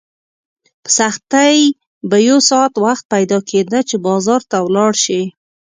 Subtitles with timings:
[0.83, 1.57] په سختۍ
[2.09, 5.21] به یو ساعت وخت پیدا کېده چې بازار ته ولاړ شې.